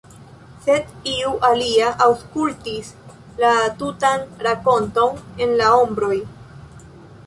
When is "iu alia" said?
1.11-1.91